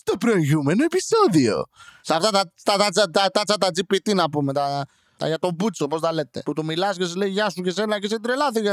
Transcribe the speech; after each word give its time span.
στο 0.00 0.16
προηγούμενο 0.16 0.84
επεισόδιο. 0.84 1.64
Σε 2.00 2.14
αυτά 2.14 2.30
τα, 2.30 2.42
τα, 2.62 2.76
τα, 2.76 2.88
τα, 2.90 3.10
τα, 3.10 3.30
τα, 3.30 3.42
τα, 3.44 3.56
τα 3.56 3.68
GPT 3.76 4.14
να 4.14 4.30
πούμε, 4.30 4.52
τα, 4.52 4.84
τα 5.16 5.26
για 5.26 5.38
τον 5.38 5.54
Μπούτσο, 5.54 5.86
πώς 5.86 6.00
τα 6.00 6.12
λέτε. 6.12 6.42
Που 6.44 6.52
του 6.52 6.64
μιλάς 6.64 6.96
και 6.96 7.04
σου 7.04 7.16
λέει 7.16 7.28
Γεια 7.28 7.50
σου 7.50 7.62
και 7.62 7.70
σένα 7.70 7.98
και 7.98 8.08
σε 8.08 8.20
τρελάθηκε. 8.20 8.68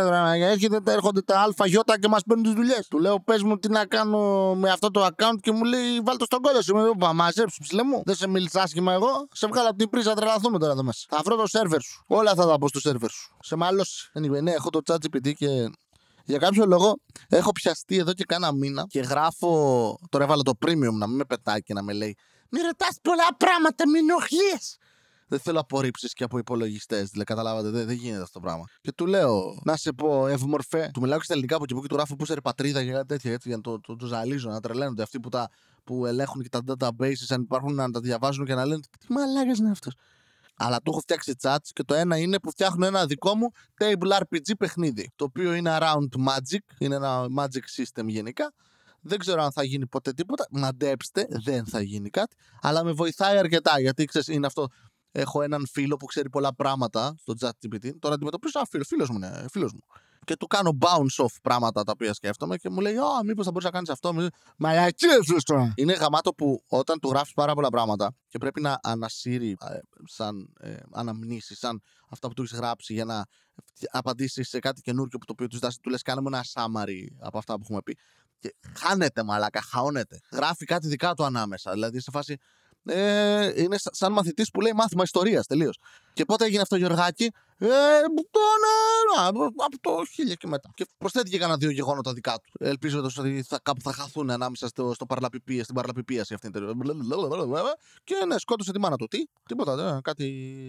Έρχεται, 0.46 0.94
έρχονται 0.94 1.22
τα 1.22 1.54
ΑΙ 1.58 2.00
και 2.00 2.08
μας 2.08 2.24
παίρνουν 2.24 2.46
τις 2.46 2.54
δουλειές. 2.54 2.88
Του 2.88 3.00
λέω 3.00 3.20
Πες 3.20 3.44
μου 3.44 3.58
τι 3.58 3.70
να 3.70 3.86
κάνω 3.86 4.54
με 4.56 4.70
αυτό 4.70 4.92
το 4.92 5.06
account 5.06 5.40
και 5.42 5.52
μου 5.52 5.64
λέει 5.64 6.00
Βάλτε 6.04 6.26
στον 6.26 6.42
κόλλο 6.42 6.62
σου. 6.62 6.76
Μου 6.76 6.92
είπα 6.96 7.14
Μαζέψου 7.14 7.62
ψηλέ 7.62 7.84
μου. 7.84 8.02
Δεν 8.06 8.16
σε 8.16 8.28
μίλησα 8.28 8.62
άσχημα 8.62 8.94
εγώ. 8.94 9.28
Σε 9.32 9.48
βγάλα 9.48 9.70
από 9.70 9.78
την 9.78 9.90
πρίζα, 9.90 10.14
τρελαθούμε 10.14 10.60
τώρα 10.60 10.72
εδώ 10.72 10.84
μέσα. 10.84 11.06
Θα 11.10 11.22
βρω 11.26 11.36
το 11.36 11.48
σερβερ 11.48 11.82
σου. 11.82 12.04
Όλα 12.08 12.34
θα 12.36 12.48
τα 12.48 12.58
πω 12.58 12.68
στο 12.68 12.80
σερβερ 12.80 13.10
σου. 13.10 13.36
Σε 13.40 13.56
μαλώσει. 13.56 14.12
Anyway, 14.20 14.42
ναι, 14.42 14.52
έχω 14.52 14.70
το 14.70 14.80
chat 14.86 14.96
GPT 14.96 15.34
και 15.34 15.48
για 16.28 16.38
κάποιο 16.38 16.66
λόγο 16.66 16.98
έχω 17.28 17.52
πιαστεί 17.52 17.98
εδώ 17.98 18.14
και 18.14 18.24
κάνα 18.24 18.54
μήνα 18.54 18.86
και 18.88 19.00
γράφω. 19.00 19.96
Τώρα 20.10 20.24
έβαλα 20.24 20.42
το 20.42 20.54
premium 20.66 20.94
να 20.94 21.08
μην 21.08 21.16
με 21.16 21.26
πετάει 21.26 21.62
και 21.62 21.74
να 21.74 21.84
με 21.84 21.94
λέει 21.94 22.18
Μη 22.50 22.60
ρωτάς 22.62 22.98
πολλά 23.02 23.36
πράγματα, 23.38 23.90
μην 23.90 24.10
ενοχλεί. 24.10 24.60
Δεν 25.28 25.40
θέλω 25.40 25.60
απορρίψεις 25.60 26.14
και 26.14 26.24
από 26.24 26.38
υπολογιστές. 26.38 27.10
Δηλαδή, 27.10 27.24
καταλάβατε, 27.24 27.70
δεν, 27.70 27.86
δεν 27.86 27.96
γίνεται 27.96 28.22
αυτό 28.22 28.34
το 28.34 28.40
πράγμα. 28.40 28.64
Και 28.82 28.92
του 28.92 29.06
λέω, 29.06 29.62
να 29.64 29.76
σε 29.76 29.92
πω, 29.94 30.28
ευμορφέ. 30.28 30.90
Του 30.94 31.02
μιλάω 31.02 31.18
και 31.18 31.24
στα 31.24 31.34
ελληνικά 31.34 31.56
από 31.56 31.64
εκεί 31.64 31.74
που 31.74 31.82
και 31.82 31.88
του 31.88 31.96
γράφω 31.96 32.16
πού 32.16 32.26
σε 32.26 32.42
πατρίδα 32.42 32.84
και 32.84 32.92
κάτι 32.92 33.08
τέτοια. 33.08 33.32
Έτσι, 33.32 33.48
για 33.48 33.58
να 33.58 33.64
το, 33.64 33.80
το, 33.80 33.96
το 33.96 34.06
ζαλίζω, 34.06 34.50
να 34.50 34.60
τρελαίνονται 34.60 35.04
αυτοί 35.04 35.20
που, 35.20 35.30
τα, 35.30 35.50
που 35.84 36.06
ελέγχουν 36.06 36.42
και 36.42 36.50
τα 36.50 36.62
databases, 36.68 37.26
αν 37.30 37.42
υπάρχουν, 37.42 37.74
να 37.74 37.92
τα 37.92 38.00
διαβάζουν 38.00 38.46
και 38.46 38.56
να 38.56 38.66
λένε 38.66 38.82
Τι 39.00 39.14
μαλάκα 39.14 39.52
είναι 39.60 39.72
αυτός. 39.72 39.94
Αλλά 40.58 40.78
το 40.78 40.92
έχω 40.92 41.00
φτιάξει 41.00 41.34
chats 41.42 41.68
και 41.74 41.84
το 41.84 41.94
ένα 41.94 42.18
είναι 42.18 42.40
που 42.40 42.50
φτιάχνω 42.50 42.86
ένα 42.86 43.06
δικό 43.06 43.36
μου 43.36 43.52
table 43.80 44.18
RPG 44.20 44.58
παιχνίδι. 44.58 45.12
Το 45.16 45.26
οποίο 45.26 45.54
είναι 45.54 45.78
around 45.80 46.28
magic, 46.28 46.58
είναι 46.78 46.96
ένα 46.96 47.26
magic 47.38 47.82
system 47.82 48.06
γενικά. 48.06 48.54
Δεν 49.02 49.20
ξέρω 49.20 49.44
αν 49.44 49.52
θα 49.52 49.64
γίνει 49.64 49.88
ποτέ 49.88 50.14
τίποτα. 50.14 50.48
Μαντέψτε, 50.52 51.28
δεν 51.30 51.66
θα 51.66 51.82
γίνει 51.82 52.10
κάτι. 52.10 52.36
Αλλά 52.62 52.84
με 52.84 52.92
βοηθάει 52.92 53.38
αρκετά 53.38 53.80
γιατί 53.80 54.06
ξέρεις, 54.06 54.28
είναι 54.28 54.46
αυτό 54.46 54.68
έχω 55.12 55.42
έναν 55.42 55.68
φίλο 55.72 55.96
που 55.96 56.06
ξέρει 56.06 56.30
πολλά 56.30 56.56
πράγματα 56.56 57.16
στο 57.20 57.34
ChatGPT. 57.40 57.92
Τώρα 58.00 58.16
αντιμετωπίζω 58.16 58.60
ένα 58.60 58.68
φίλο, 58.70 58.84
φίλος 58.84 59.10
μου 59.10 59.16
είναι, 59.16 59.46
φίλος 59.52 59.74
μου. 59.74 59.80
Και 60.28 60.36
του 60.36 60.48
κάνω 60.48 60.78
bounce 60.80 61.24
off 61.24 61.36
πράγματα 61.42 61.84
τα 61.84 61.92
οποία 61.92 62.14
σκέφτομαι 62.14 62.58
και 62.58 62.70
μου 62.70 62.80
λέει: 62.80 62.96
Α, 62.98 63.24
μήπως 63.26 63.46
θα 63.46 63.52
μπορούσε 63.52 63.68
να 63.68 63.74
κάνεις 63.74 63.90
αυτό. 63.90 64.30
Μαλακίε 64.58 65.18
τώρα. 65.46 65.74
Είναι 65.76 65.94
γαμάτο 65.94 66.34
που 66.34 66.64
όταν 66.68 67.00
του 67.00 67.10
γράφεις 67.10 67.34
πάρα 67.34 67.54
πολλά 67.54 67.70
πράγματα 67.70 68.16
και 68.28 68.38
πρέπει 68.38 68.62
να 68.62 68.80
ανασύρει 68.84 69.50
ε, 69.50 69.80
σαν 70.06 70.54
ε, 70.60 70.76
αναμνήσεις, 70.92 71.60
σαν 71.60 71.82
αυτά 72.10 72.28
που 72.28 72.34
του 72.34 72.42
έχεις 72.42 72.58
γράψει 72.58 72.94
για 72.94 73.06
να 73.06 73.26
απαντήσεις 73.92 74.50
σε 74.50 74.60
κάτι 74.60 74.82
καινούργιο 74.82 75.18
που 75.18 75.26
το 75.26 75.32
οποίο 75.32 75.48
του 75.48 75.60
δάσει, 75.60 75.80
του 75.82 75.90
λες: 75.90 76.02
Κάνε 76.02 76.22
μου 76.22 76.28
ένα 76.28 76.46
summary 76.54 77.06
από 77.20 77.38
αυτά 77.38 77.54
που 77.54 77.62
έχουμε 77.64 77.82
πει. 77.82 77.98
Και 78.40 78.56
χάνεται 78.78 79.24
μαλάκα, 79.24 79.62
χαώνεται. 79.62 80.20
Γράφει 80.32 80.66
κάτι 80.66 80.88
δικά 80.88 81.14
του 81.14 81.24
ανάμεσα. 81.24 81.72
Δηλαδή 81.72 82.00
σε 82.00 82.12
φάση 82.12 82.38
ε, 82.90 83.62
είναι 83.62 83.76
σαν 83.80 84.12
μαθητής 84.12 84.50
που 84.50 84.62
λέει 84.62 84.74
μάθημα 84.74 85.04
ιστορίας 85.04 85.48
τελείως. 85.48 85.80
Και 86.14 86.26
πότε 86.26 86.46
έγινε 86.46 86.62
αυτό, 86.62 86.76
Γιωργάκη, 86.76 87.32
ε, 87.60 87.68
τον, 88.32 88.62
ε, 89.18 89.46
από 89.66 89.80
το 89.82 90.06
χίλια 90.14 90.34
και 90.34 90.48
μετά. 90.48 90.70
Και 90.74 90.88
προσθέτει 90.98 91.38
κανένα 91.38 91.58
δύο 91.58 91.70
γεγονότα 91.70 92.14
δικά 92.14 92.34
του. 92.34 92.52
Ελπίζω 92.60 93.04
ότι 93.18 93.44
θα, 93.48 93.60
κάπου 93.64 93.82
θα 93.82 93.92
χαθούν 93.92 94.30
ανάμεσα 94.30 94.68
στο, 94.68 94.94
στο 94.94 95.06
παραλαπιπία, 95.06 95.64
στην 95.64 95.76
παραλαπιπίαση 95.76 96.34
αυτή. 96.34 96.52
Και 98.04 98.26
ναι, 98.28 98.40
σκότωσε 98.40 98.72
τη 98.72 98.80
μάνα 98.80 98.96
του. 98.96 99.08
Τι, 99.08 99.24
τίποτα, 99.48 99.96
ε, 99.96 100.02
κάτι 100.02 100.26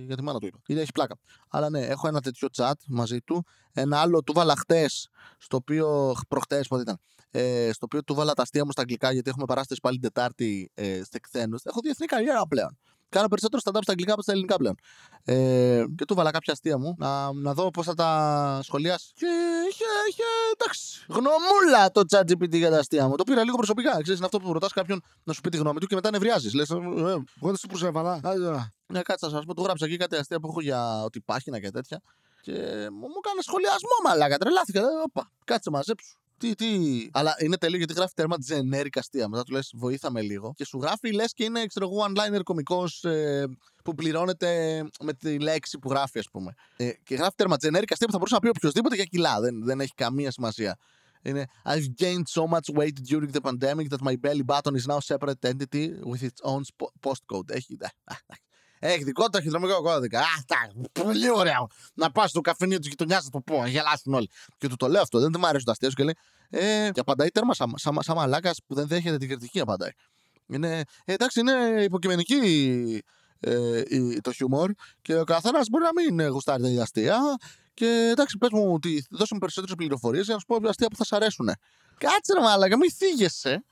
για 0.07 0.17
τη 0.17 0.23
μάνα 0.23 0.39
του 0.39 0.47
είπα. 0.47 0.59
Είναι, 0.67 0.81
έχει 0.81 0.93
πλάκα. 0.93 1.19
Αλλά 1.49 1.71
ναι, 1.71 1.81
έχω 1.87 2.09
ένα 2.09 2.21
τέτοιο 2.21 2.49
chat 2.57 2.73
μαζί 2.87 3.21
του. 3.21 3.45
Ένα 3.73 4.01
άλλο 4.01 4.23
του 4.23 4.33
βάλα 4.33 4.57
χτες, 4.57 5.09
στο 5.39 5.57
οποίο 5.57 6.15
προχτές, 6.29 6.69
πότε 6.69 6.83
ήταν. 6.83 7.01
Ε, 7.31 7.71
στο 7.73 7.85
οποίο 7.85 8.05
του 8.05 8.15
βάλα 8.15 8.35
τα 8.35 8.43
αστεία 8.43 8.65
μου 8.65 8.73
στα 8.73 8.81
αγγλικά, 8.81 9.13
γιατί 9.13 9.31
έχουμε 9.31 9.45
παράσταση 9.45 9.81
πάλι 9.81 9.99
την 9.99 10.13
Τετάρτη 10.13 10.71
ε, 10.75 11.03
σε 11.11 11.19
ξένους. 11.21 11.65
Έχω 11.65 11.81
διεθνή 11.81 12.07
καριέρα 12.07 12.47
πλέον. 12.47 12.79
Κάνω 13.09 13.29
περισσότερο 13.29 13.63
stand-up 13.65 13.83
στα 13.83 13.93
αγγλικά 13.93 14.13
από 14.13 14.23
στα 14.23 14.33
ελληνικά 14.33 14.57
πλέον. 14.57 14.75
Ε, 15.25 15.85
και 15.97 16.05
του 16.05 16.15
βάλα 16.15 16.31
κάποια 16.31 16.53
αστεία 16.53 16.79
μου 16.79 16.95
να, 16.99 17.33
να 17.33 17.55
δω 17.55 17.71
πώς 17.71 17.87
θα 17.87 17.95
τα 17.95 18.61
σχολιάσει. 18.63 19.13
Και 19.15 19.27
είχε, 19.71 19.85
είχε 20.09 20.23
εντάξει, 20.53 21.05
γνωμούλα 21.09 21.91
το 21.91 22.03
chat 22.11 22.21
GPT 22.21 22.57
για 22.57 22.71
τα 22.71 22.79
αστεία 22.79 23.09
μου. 23.09 23.17
Το 23.17 23.25
πήρα 23.25 23.45
λίγο 23.45 23.57
προσωπικά. 23.57 23.91
Ξέρεις, 23.91 24.17
είναι 24.17 24.25
αυτό 24.25 24.39
που 24.39 24.53
ρωτάς 24.53 24.73
κάποιον 24.73 25.03
να 25.25 25.33
σου 25.33 25.41
πει 25.41 25.49
τη 25.49 25.57
γνώμη 25.57 25.79
του 25.79 25.87
και 25.87 25.95
μετά 25.95 26.11
νευριάζεις. 26.11 26.55
Λες, 26.55 26.71
«Ε, 26.71 26.75
εγώ 26.75 27.27
δεν 27.41 27.57
σου 27.57 27.67
προσέβαλα. 27.67 28.21
Ναι, 28.87 29.03
κάτσε 29.03 29.27
να 29.27 29.33
σα 29.33 29.41
πω, 29.41 29.55
του 29.55 29.63
γράψα 29.63 29.85
εκεί 29.87 29.97
κάτι 29.97 30.17
αστεία 30.17 30.41
που 30.41 30.49
έχω 30.49 30.61
για 30.61 31.03
ότι 31.03 31.19
υπάρχει 31.19 31.51
και 31.51 31.71
τέτοια. 31.71 32.01
Και 32.41 32.53
μου, 32.91 33.07
μου 33.07 33.19
έκανε 33.25 33.41
σχολιασμό, 33.41 33.97
μαλάκα. 34.05 34.37
Τρελάθηκα. 34.39 34.83
Οπα, 35.05 35.31
κάτσε 35.45 35.71
μαζέψου. 35.71 36.19
Τι, 36.39 36.55
τι. 36.55 37.09
Αλλά 37.13 37.35
είναι 37.39 37.57
τέλειο 37.57 37.79
γιατί 37.79 37.93
γράφει 37.93 38.15
τέρμα 38.15 38.37
generic 38.49 38.89
αστεία. 38.95 39.29
Μετά 39.29 39.43
του 39.43 39.53
λες, 39.53 39.71
βοήθαμε 39.75 40.23
λίγο. 40.23 40.53
Και 40.57 40.65
σου 40.65 40.79
γράφει, 40.81 41.13
λες 41.13 41.33
και 41.33 41.45
είναι, 41.45 41.67
ξέρω 41.67 41.89
εγώ, 41.93 42.07
one-liner 42.09 42.41
κωμικός 42.43 43.05
ε, 43.05 43.47
που 43.85 43.95
πληρώνεται 43.95 44.83
με 45.01 45.13
τη 45.13 45.39
λέξη 45.39 45.79
που 45.79 45.91
γράφει, 45.91 46.19
ας 46.19 46.29
πούμε. 46.31 46.55
Ε, 46.77 46.91
και 47.05 47.15
γράφει 47.15 47.35
τέρμα 47.37 47.57
generic 47.57 47.91
αστεία 47.91 48.07
που 48.07 48.13
θα 48.13 48.19
μπορούσε 48.19 48.35
να 48.35 48.41
πει 48.41 48.49
οποιοδήποτε 48.49 48.95
για 48.95 49.05
κιλά. 49.05 49.41
Δεν, 49.41 49.65
δεν 49.65 49.81
έχει 49.81 49.95
καμία 49.95 50.31
σημασία. 50.31 50.79
Είναι 51.23 51.47
I've 51.65 51.89
gained 52.03 52.29
so 52.29 52.47
much 52.47 52.75
weight 52.75 52.97
during 53.11 53.31
the 53.33 53.41
pandemic 53.41 53.89
that 53.89 54.03
my 54.03 54.17
belly 54.17 54.45
button 54.47 54.75
is 54.77 54.87
now 54.87 55.01
separate 55.01 55.45
entity 55.45 55.91
with 56.11 56.23
its 56.23 56.41
own 56.43 56.63
postcode. 57.01 57.51
Έχει. 57.51 57.79
Έχει 58.79 59.05
δικό 59.05 59.25
του 59.25 59.31
ταχυδρομικό 59.31 59.83
κώδικα. 59.83 60.19
Αχ, 60.19 60.71
πολύ 60.93 61.31
ωραίο. 61.31 61.67
Να 61.95 62.11
πας 62.11 62.31
στο 62.31 62.41
καφενείο 62.41 62.79
της 62.79 62.89
γειτονιάς 62.89 63.25
να 63.25 63.31
το 63.31 63.41
πω, 63.41 63.61
να 63.61 63.69
γελάσουν 63.69 64.15
όλοι. 64.15 64.31
Και 64.59 64.69
του 64.69 64.77
το 64.77 64.89
λέω 64.89 65.03
αυτό, 65.03 65.21
δεν 65.21 65.31
μου 65.39 65.47
αρέσουν 65.47 65.65
τα 65.65 65.73
αστεία 65.73 65.89
και 65.89 66.05
λέει. 66.05 66.17
Ε, 66.51 66.91
και 66.93 67.01
απαντάει 67.01 67.29
τέρμα 67.29 67.55
σαν 67.55 67.73
σα, 67.77 68.03
σα, 68.03 68.15
μαλάκας 68.15 68.59
που 68.67 68.75
δεν 68.75 68.87
δέχεται 68.87 69.17
την 69.17 69.29
κριτική, 69.29 69.61
απαντάει. 69.61 69.91
Είναι, 70.47 70.83
ε, 71.05 71.13
εντάξει, 71.13 71.41
είναι 71.41 71.83
υποκειμενική 71.83 73.03
ε, 73.41 73.83
το 74.21 74.33
χιούμορ 74.33 74.71
και 75.03 75.19
ο 75.19 75.25
καθένας 75.25 75.69
μπορεί 75.71 75.85
να 75.85 76.03
μην 76.03 76.29
γουστάρει 76.29 76.77
τα 76.77 76.83
αστεία. 76.83 77.19
Και 77.75 78.09
εντάξει, 78.11 78.39
πες 78.39 78.49
μου 78.53 78.73
ότι 78.73 79.07
δώσε 79.11 79.35
μου 79.35 79.39
περισσότερες 79.39 79.75
πληροφορίες 79.77 80.25
για 80.25 80.35
να 80.35 80.41
σου 80.41 80.47
πω 80.47 80.69
αστεία 80.69 80.89
που 80.89 80.97
θα 80.97 81.05
σα 81.05 81.17
αρέσουν. 81.17 81.51
Κάτσε 81.99 82.33
ρε 82.33 82.41
μαλάκα, 82.41 82.77
μην 82.77 82.93
θίγεσαι. 82.93 83.65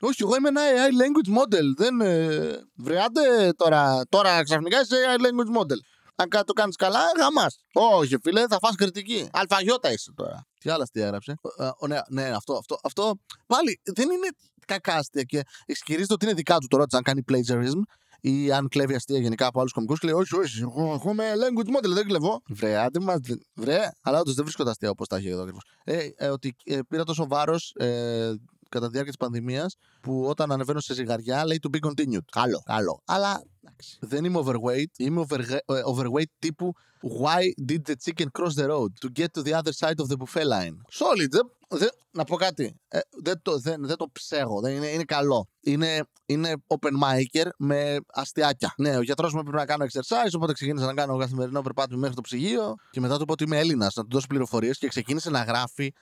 Όχι, 0.00 0.22
εγώ 0.22 0.36
είμαι 0.36 0.48
ένα 0.48 0.60
AI 0.60 0.90
language 0.90 1.38
model. 1.38 1.64
Δεν. 1.76 2.00
Ε, 2.00 2.58
βρεάτε 2.76 3.52
τώρα, 3.56 4.02
τώρα 4.08 4.42
ξαφνικά 4.42 4.80
είσαι 4.80 4.96
AI 5.08 5.18
language 5.20 5.60
model. 5.60 5.78
Αν 6.14 6.28
κάτι 6.28 6.44
το 6.44 6.52
κάνεις 6.52 6.76
καλά, 6.76 7.00
γαμάς. 7.18 7.58
Όχι, 7.72 8.16
φίλε, 8.22 8.46
θα 8.46 8.58
φας 8.58 8.74
κριτική. 8.74 9.28
Αλφαγιώτα 9.32 9.92
είσαι 9.92 10.12
τώρα. 10.14 10.46
Τι 10.60 10.70
άλλα 10.70 10.86
τι 10.92 11.00
έγραψε; 11.00 11.34
Ε, 11.58 11.86
ναι, 11.86 12.00
ναι, 12.08 12.22
αυτό, 12.22 12.54
αυτό, 12.54 12.78
αυτό. 12.82 13.14
Πάλι 13.46 13.80
δεν 13.94 14.10
είναι 14.10 14.28
κακά 14.66 14.94
αστεία 14.94 15.22
και 15.22 15.42
ισχυρίζεται 15.66 16.12
ότι 16.12 16.24
είναι 16.24 16.34
δικά 16.34 16.58
του 16.58 16.66
τώρα, 16.66 16.84
αν 16.90 17.02
κάνει 17.02 17.22
plagiarism 17.32 17.80
ή 18.20 18.52
αν 18.52 18.68
κλέβει 18.68 18.94
αστεία 18.94 19.18
γενικά 19.18 19.46
από 19.46 19.60
άλλους 19.60 19.72
κομικούς 19.72 19.98
και 19.98 20.06
λέει: 20.06 20.16
Όχι, 20.16 20.36
όχι, 20.36 20.60
εγώ, 20.60 20.92
έχω 20.92 21.14
με 21.14 21.24
language 21.34 21.76
model, 21.76 21.92
δεν 21.94 22.06
κλεβώ. 22.06 22.40
Βρε, 22.48 22.76
άντε 22.76 23.00
μας. 23.00 23.18
Βρε, 23.54 23.90
αλλά 24.02 24.20
όντως 24.20 24.34
δεν 24.34 24.44
βρίσκω 24.44 24.64
τα 24.64 24.70
αστεία 24.70 24.90
όπως 24.90 25.08
τα 25.08 25.16
έχει 25.16 25.28
εδώ 25.28 25.40
ακριβώς. 25.40 25.62
Ε, 25.84 26.08
ε, 26.16 26.28
ότι 26.28 26.54
ε, 26.64 26.78
πήρα 26.88 27.04
τόσο 27.04 27.26
βάρος 27.26 27.72
ε, 27.76 28.32
κατά 28.70 28.86
τη 28.86 28.92
διάρκεια 28.92 29.12
της 29.12 29.16
πανδημίας 29.16 29.76
που 30.00 30.24
όταν 30.24 30.52
ανεβαίνω 30.52 30.80
σε 30.80 30.94
ζυγαριά 30.94 31.46
λέει 31.46 31.60
to 31.62 31.76
be 31.76 31.88
continued. 31.88 32.24
Καλό, 32.30 32.62
καλό. 32.64 33.02
Αλλά 33.04 33.42
εντάξει, 33.62 33.98
δεν 34.00 34.24
είμαι 34.24 34.42
overweight. 34.44 34.92
Είμαι 34.96 35.24
ε, 35.30 35.56
overweight 35.86 36.30
τύπου 36.38 36.72
Why 37.02 37.52
did 37.70 37.82
the 37.86 37.96
chicken 37.96 38.28
cross 38.36 38.54
the 38.56 38.68
road; 38.68 38.90
To 39.00 39.08
get 39.08 39.32
to 39.32 39.42
the 39.42 39.54
other 39.54 39.72
side 39.72 39.98
of 40.00 40.08
the 40.08 40.16
buffet 40.16 40.44
line? 40.44 40.76
Solid. 40.90 41.34
Δε, 41.72 41.86
να 42.10 42.24
πω 42.24 42.36
κάτι. 42.36 42.80
Ε, 42.88 42.98
δεν, 43.22 43.42
το, 43.42 43.58
δεν, 43.58 43.86
δεν 43.86 43.96
το 43.96 44.06
ψέγω. 44.12 44.60
Δεν 44.60 44.74
είναι, 44.74 44.86
είναι 44.86 45.04
καλό. 45.04 45.48
Είναι, 45.60 46.02
είναι 46.26 46.54
open 46.66 47.04
micer 47.04 47.48
με 47.58 47.96
αστιάκια. 48.06 48.74
Ναι, 48.76 48.96
ο 48.96 49.02
γιατρός 49.02 49.32
μου 49.32 49.38
έπρεπε 49.38 49.56
να 49.56 49.64
κάνω 49.64 49.84
exercise, 49.84 50.30
οπότε 50.34 50.52
ξεκίνησα 50.52 50.86
να 50.86 50.94
κάνω 50.94 51.16
καθημερινό 51.16 51.62
περπάτημα 51.62 51.98
μέχρι 51.98 52.14
το 52.14 52.20
ψυγείο. 52.20 52.74
Και 52.90 53.00
μετά 53.00 53.18
του 53.18 53.24
πω 53.24 53.32
ότι 53.32 53.44
είμαι 53.44 53.58
Έλληνας, 53.58 53.94
να 53.94 54.02
του 54.02 54.08
δώσω 54.12 54.26
πληροφορίες 54.26 54.78
και 54.78 54.88
ξεκίνησε 54.88 55.30
να 55.30 55.42
γράφει 55.42 55.92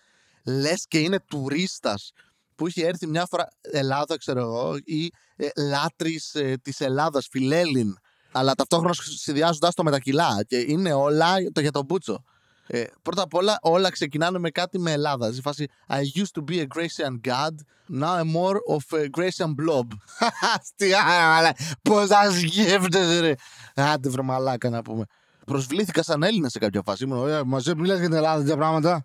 λες 0.45 0.87
και 0.89 0.99
είναι 0.99 1.21
τουρίστας 1.21 2.13
που 2.59 2.67
είχε 2.67 2.87
έρθει 2.87 3.07
μια 3.07 3.27
φορά 3.31 3.49
Ελλάδα, 3.61 4.17
ξέρω 4.17 4.41
εγώ, 4.41 4.77
ή 4.85 5.11
ε, 5.37 5.49
λάτρης 5.57 6.35
ε, 6.35 6.55
της 6.63 6.81
Ελλάδας, 6.81 7.29
φιλέλλην, 7.31 7.99
αλλά 8.33 8.55
ταυτόχρονα 8.55 8.95
συνδυάζοντας 8.95 9.75
το 9.75 9.83
με 9.83 9.91
τα 9.91 9.99
κιλά. 9.99 10.45
Και 10.47 10.65
είναι 10.67 10.93
όλα 10.93 11.35
το 11.53 11.61
για 11.61 11.71
τον 11.71 11.85
Μπούτσο. 11.85 12.25
Ε, 12.67 12.85
πρώτα 13.03 13.23
απ' 13.23 13.35
όλα, 13.35 13.59
όλα 13.63 13.91
ξεκινάνε 13.91 14.39
με 14.39 14.51
κάτι 14.51 14.79
με 14.79 14.93
Ελλάδα. 14.93 15.33
Στη 15.33 15.41
φάση 15.41 15.67
I 15.89 15.95
used 15.95 16.43
to 16.43 16.51
be 16.51 16.59
a 16.61 16.67
Gracian 16.77 17.29
god, 17.29 17.55
now 18.01 18.21
I'm 18.21 18.33
more 18.33 18.59
of 18.75 18.99
a 18.99 19.05
Gracian 19.19 19.55
blob. 19.55 19.87
Τι 20.77 20.93
αλλά 20.93 21.53
πώς 21.83 22.07
θα 22.07 22.31
σκέφτεσαι, 22.33 23.21
ρε. 23.21 23.35
Άντε, 23.75 24.09
βρε 24.09 24.23
μαλάκα 24.23 24.71
να 24.71 24.83
πούμε. 24.83 25.05
Προσβλήθηκα 25.47 26.03
σαν 26.03 26.23
Έλληνας 26.23 26.49
σε 26.49 26.59
κάποια 26.59 26.83
φάση. 26.85 27.05
Ήμουν, 27.05 27.43
μαζί 27.47 27.75
μιλάς 27.75 27.99
για 27.99 28.09
την 28.09 28.17
Ελλάδα 28.17 28.39
τέτοια 28.39 28.57
πράγματα. 28.57 29.03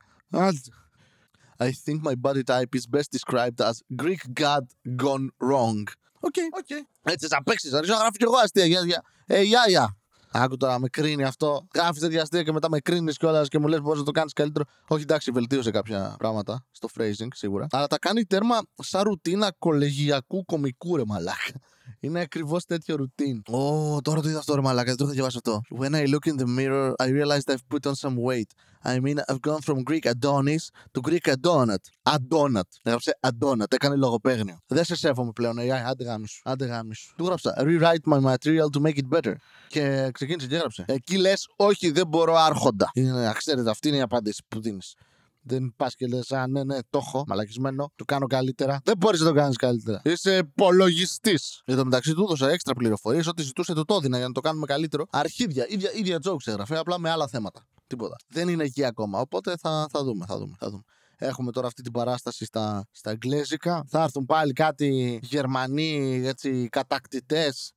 I 1.68 1.72
think 1.86 1.98
my 2.10 2.16
body 2.26 2.44
type 2.52 2.72
is 2.80 2.86
best 2.96 3.10
described 3.18 3.60
as 3.70 3.76
Greek 4.02 4.24
god 4.44 4.64
gone 5.04 5.28
wrong. 5.48 5.84
Ok, 6.20 6.34
okay, 6.38 6.48
ok. 6.58 6.66
Okay. 6.70 6.82
Έτσι 7.02 7.28
θα 7.28 7.44
παίξεις, 7.44 7.72
θα 7.72 7.80
ρίξω 7.80 7.94
να 7.94 8.00
γράφω 8.00 8.16
κι 8.18 8.24
εγώ 8.24 8.38
αστεία. 8.38 8.66
Για, 8.66 8.82
για. 8.86 9.04
Ε, 9.26 9.42
γεια, 9.42 9.64
γεια. 9.68 9.98
Άκου 10.36 10.58
τώρα, 10.58 10.80
με 10.80 10.88
κρίνει 10.88 11.24
αυτό. 11.24 11.68
Γράφεις 11.76 12.02
τέτοια 12.02 12.22
αστεία 12.22 12.44
και 12.44 12.52
μετά 12.52 12.70
με 12.70 12.80
κρίνεις 12.80 13.18
κιόλας 13.18 13.48
και 13.48 13.60
μου 13.60 13.68
λες 13.68 13.80
πώς 13.80 13.96
να 13.96 14.04
το 14.04 14.12
κάνεις 14.12 14.34
καλύτερο. 14.34 14.66
Όχι, 14.88 15.02
εντάξει, 15.02 15.32
βελτίωσε 15.32 15.72
κάποια 15.72 16.16
πράγματα 16.20 16.66
στο 16.72 16.90
phrasing 16.98 17.28
σίγουρα. 17.34 17.68
Αλλά 17.72 17.88
τα 17.88 18.00
κάνει 18.00 18.26
τέρμα 18.26 18.62
σαν 18.76 19.02
ρουτίνα 19.02 19.54
κολεγιακού 19.60 20.46
κομικού 20.46 20.96
ρε 20.96 21.04
μαλάκα. 21.06 21.60
Είναι 22.00 22.20
ακριβώς 22.20 22.66
τέτοιο 22.66 22.96
routine. 23.00 23.54
Ω, 23.56 24.02
τώρα 24.02 24.22
το 24.22 24.30
είδα 24.30 24.40
αυτό 24.40 24.56
ρε 24.56 24.62
μαλάκα, 24.62 24.88
δεν 24.88 24.98
το 24.98 25.04
είχα 25.04 25.14
διαβάσει 25.14 25.38
αυτό. 25.38 25.62
When 25.80 25.94
I 25.94 26.08
look 26.08 26.34
in 26.34 26.42
the 26.42 26.48
mirror, 26.58 26.94
I 27.04 27.08
realized 27.08 27.54
I've 27.54 27.68
put 27.76 27.86
on 27.86 27.96
some 27.96 28.16
weight. 28.16 28.52
I 28.86 29.00
mean, 29.00 29.18
I've 29.30 29.42
gone 29.42 29.62
from 29.62 29.84
Greek 29.84 30.06
Adonis 30.06 30.64
to 30.94 31.02
Greek 31.10 31.28
Adonat. 31.28 31.84
Adonat. 32.04 32.70
Έγραψε 32.84 33.18
Adonat, 33.20 33.74
έκανε 33.74 33.96
λογοπαίγνιο. 33.96 34.60
Δεν 34.68 34.84
σε 34.84 34.96
σέβομαι 34.96 35.32
πλέον, 35.32 35.58
AI, 35.60 35.70
άντε 35.70 36.04
γάμισου. 36.04 36.42
Άντε 36.44 36.66
γάμισου. 36.66 37.14
Του 37.16 37.26
γράψα 37.26 37.54
Rewrite 37.58 38.14
my 38.14 38.20
material 38.20 38.68
to 38.76 38.82
make 38.82 38.98
it 38.98 39.18
better. 39.18 39.34
Και 39.68 40.10
ξεκίνησε 40.14 40.48
και 40.48 40.56
έγραψε. 40.56 40.84
Εκεί 40.88 41.18
λες, 41.18 41.48
όχι, 41.56 41.92
δεν 41.92 42.08
μπορώ 42.08 42.36
άρχοντα. 42.36 42.92
Είναι, 42.94 43.32
ξέρετε, 43.38 43.70
αυτή 43.70 43.88
είναι 43.88 43.98
η 43.98 44.02
απάντηση 44.02 44.44
που 44.48 44.62
δίνεις. 44.62 44.96
Δεν 45.44 45.74
πας 45.76 45.96
και 45.96 46.08
λες, 46.08 46.32
Α, 46.32 46.48
ναι, 46.48 46.64
ναι, 46.64 46.78
το 46.90 46.98
έχω 46.98 47.24
μαλακισμένο, 47.28 47.92
το 47.96 48.06
κάνω 48.06 48.28
καλύτερα. 48.28 48.80
Δεν 48.84 48.98
μπορείς 48.98 49.20
να 49.20 49.26
το 49.26 49.34
κάνεις 49.34 49.56
καλύτερα. 49.56 50.02
Είσαι 50.04 50.38
υπολογιστής. 50.38 51.62
Εν 51.66 51.76
τω 51.76 51.84
μεταξύ 51.86 52.14
του 52.14 52.24
έδωσα 52.24 52.50
έξτρα 52.50 52.74
πληροφορίες 52.74 53.28
ότι 53.28 53.42
ζητούσε 53.42 53.74
το 53.74 53.86
τόδινα 53.86 54.18
για 54.18 54.28
να 54.28 54.34
το 54.34 54.42
κάνουμε 54.42 54.66
καλύτερο. 54.66 55.06
Αρχίδια, 55.10 55.66
ίδια, 55.70 55.92
ίδια 55.94 56.20
jokes 56.24 56.48
έγραφε, 56.48 56.78
απλά 56.78 57.00
με 57.00 57.10
άλλα 57.10 57.28
θέματα. 57.28 57.68
Τίποτα. 57.88 58.16
Δεν 58.28 58.48
είναι 58.48 58.64
εκεί 58.64 58.84
ακόμα. 58.84 59.20
Οπότε 59.20 59.54
θα, 59.60 59.88
θα 59.92 60.04
δούμε, 60.04 60.26
θα 60.26 60.38
δούμε, 60.38 60.56
θα 60.60 60.70
δούμε. 60.70 60.84
Έχουμε 61.18 61.52
τώρα 61.52 61.68
αυτή 61.68 61.82
την 61.82 61.92
παράσταση 61.92 62.46
στα, 62.46 62.88
στα 62.92 63.10
Αγγλέζικα. 63.12 63.84
Θα 63.88 64.04
έρθουν 64.04 64.26
πάλι 64.26 64.54
κάτι 64.54 65.20
Γερμανοί 65.24 66.22
έτσι, 66.26 66.68
κατακτητές 66.70 67.74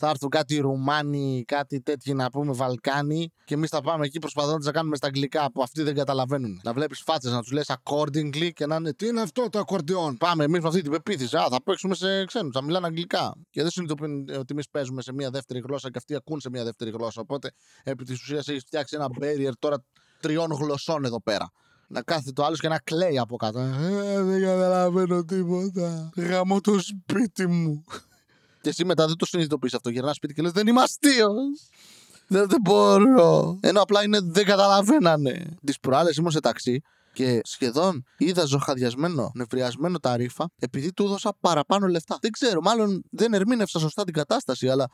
θα 0.00 0.08
έρθουν 0.08 0.28
κάτι 0.28 0.58
Ρουμάνοι, 0.58 1.44
κάτι 1.46 1.80
τέτοιοι 1.80 2.14
να 2.14 2.30
πούμε 2.30 2.52
Βαλκάνοι 2.52 3.32
και 3.44 3.54
εμείς 3.54 3.70
θα 3.70 3.80
πάμε 3.80 4.04
εκεί 4.04 4.18
προσπαθώντας 4.18 4.64
να 4.64 4.72
κάνουμε 4.72 4.96
στα 4.96 5.06
αγγλικά 5.06 5.52
που 5.52 5.62
αυτοί 5.62 5.82
δεν 5.82 5.94
καταλαβαίνουν. 5.94 6.60
Να 6.62 6.72
βλέπεις 6.72 7.00
φάτσες 7.00 7.32
να 7.32 7.40
τους 7.40 7.50
λες 7.50 7.70
accordingly 7.76 8.50
και 8.52 8.66
να 8.66 8.76
είναι 8.76 8.92
Τι 8.92 9.06
είναι 9.06 9.20
αυτό 9.20 9.48
το 9.48 9.58
ακορντιόν. 9.58 10.16
Πάμε 10.16 10.44
εμείς 10.44 10.60
με 10.60 10.68
αυτή 10.68 10.82
την 10.82 10.90
πεποίθηση. 10.90 11.36
Α, 11.36 11.48
θα 11.50 11.62
παίξουμε 11.62 11.94
σε 11.94 12.24
ξένους, 12.24 12.52
θα 12.52 12.62
μιλάνε 12.62 12.86
αγγλικά. 12.86 13.34
Και 13.50 13.62
δεν 13.62 13.70
συνειδητοποιούν 13.70 14.28
ότι 14.38 14.46
εμείς 14.52 14.68
παίζουμε 14.70 15.02
σε 15.02 15.12
μια 15.12 15.30
δεύτερη 15.30 15.60
γλώσσα 15.60 15.90
και 15.90 15.98
αυτοί 15.98 16.14
ακούν 16.14 16.40
σε 16.40 16.50
μια 16.50 16.64
δεύτερη 16.64 16.90
γλώσσα. 16.90 17.20
Οπότε 17.20 17.50
επί 17.82 18.04
της 18.04 18.22
ουσίας 18.22 18.48
έχεις 18.48 18.62
φτιάξει 18.62 18.96
ένα 18.96 19.06
barrier 19.20 19.52
τώρα 19.58 19.84
τριών 20.20 20.50
γλωσσών 20.50 21.04
εδώ 21.04 21.22
πέρα 21.22 21.50
να 21.88 22.02
κάθεται 22.02 22.32
το 22.32 22.44
άλλος 22.44 22.60
και 22.60 22.68
να 22.68 22.78
κλαίει 22.78 23.18
από 23.18 23.36
κάτω. 23.36 23.58
Ε, 23.58 24.22
δεν 24.22 24.42
καταλαβαίνω 24.42 25.24
τίποτα. 25.24 26.10
Γαμώ 26.16 26.60
το 26.60 26.78
σπίτι 26.80 27.46
μου. 27.46 27.84
Και 28.68 28.74
εσύ 28.74 28.84
μετά 28.84 29.06
δεν 29.06 29.16
το 29.16 29.26
συνειδητοποιείς 29.26 29.74
αυτό. 29.74 29.90
Γυρνάς 29.90 30.16
σπίτι 30.16 30.34
και 30.34 30.42
λες: 30.42 30.52
Δεν 30.52 30.66
είμαι 30.66 30.80
αστείος. 30.80 31.68
Δεν, 32.26 32.48
δεν 32.48 32.58
μπορώ. 32.60 33.58
Ενώ 33.60 33.80
απλά 33.80 34.02
είναι 34.04 34.18
δεν 34.22 34.44
καταλαβαίνανε. 34.44 35.56
Τις 35.64 35.78
προάλλες 35.78 36.16
ήμουν 36.16 36.30
σε 36.30 36.40
ταξί 36.40 36.80
και 37.12 37.40
σχεδόν 37.44 38.04
είδα 38.18 38.44
ζωχαδιασμένο, 38.44 39.30
νευριασμένο 39.34 39.98
τα 39.98 40.16
ρήφα 40.16 40.48
επειδή 40.58 40.92
του 40.92 41.04
έδωσα 41.04 41.36
παραπάνω 41.40 41.86
λεφτά. 41.86 42.18
Δεν 42.20 42.30
ξέρω, 42.30 42.60
μάλλον 42.60 43.02
δεν 43.10 43.34
ερμήνευσα 43.34 43.78
σωστά 43.78 44.04
την 44.04 44.14
κατάσταση, 44.14 44.68
αλλά 44.68 44.86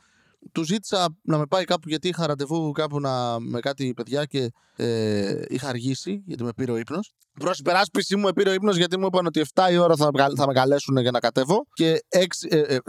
του 0.51 0.63
ζήτησα 0.63 1.17
να 1.21 1.37
με 1.37 1.45
πάει 1.45 1.63
κάπου 1.63 1.89
γιατί 1.89 2.07
είχα 2.07 2.27
ραντεβού 2.27 2.71
κάπου 2.71 2.99
να, 2.99 3.39
με 3.39 3.59
κάτι 3.59 3.93
παιδιά 3.95 4.25
και 4.25 4.51
ε, 4.75 5.41
είχα 5.47 5.67
αργήσει 5.67 6.23
γιατί 6.25 6.43
με 6.43 6.53
πήρε 6.55 6.71
ο 6.71 6.77
ύπνος. 6.77 7.13
Προ 7.39 7.51
υπεράσπιση 7.59 8.15
μου 8.15 8.31
πήρε 8.31 8.49
ο 8.49 8.53
ύπνος 8.53 8.77
γιατί 8.77 8.99
μου 8.99 9.05
είπαν 9.05 9.25
ότι 9.25 9.45
7 9.53 9.71
η 9.71 9.77
ώρα 9.77 9.95
θα, 9.95 10.11
θα 10.35 10.47
με 10.47 10.53
καλέσουν 10.53 10.97
για 10.97 11.11
να 11.11 11.19
κατέβω 11.19 11.65
και 11.73 12.05
6, 12.09 12.23
ε, 12.49 12.59
ε, 12.59 12.79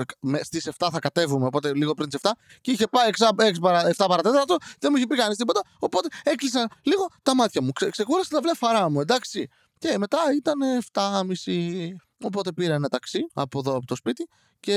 στις 0.43 0.71
7 0.79 0.89
θα 0.93 0.99
κατέβουμε. 0.99 1.47
Οπότε 1.47 1.75
λίγο 1.75 1.95
πριν 1.95 2.09
τις 2.09 2.21
7 2.23 2.31
και 2.61 2.71
είχε 2.71 2.87
πάει 2.87 3.11
6, 3.19 3.29
6 3.37 3.53
παρα, 3.61 3.93
7 3.97 4.05
παρατέταρτο, 4.09 4.57
δεν 4.79 4.91
μου 4.91 4.97
είχε 4.97 5.07
πει 5.07 5.17
κανείς 5.17 5.37
τίποτα. 5.37 5.61
Οπότε 5.79 6.09
έκλεισαν 6.23 6.69
λίγο 6.83 7.09
τα 7.23 7.35
μάτια 7.35 7.63
μου. 7.63 7.73
Ξε, 7.73 7.91
ξεκούρασε 7.91 8.31
τα 8.31 8.41
βλέφαρά 8.41 8.91
μου, 8.91 9.01
εντάξει. 9.01 9.49
Και 9.79 9.99
μετά 9.99 10.19
ήταν 10.37 10.59
7.30. 10.93 12.06
Οπότε 12.23 12.53
πήρα 12.53 12.75
ένα 12.75 12.89
ταξί 12.89 13.19
από 13.35 13.59
εδώ 13.59 13.77
από 13.77 13.87
το 13.87 13.95
σπίτι 13.95 14.29
και 14.61 14.75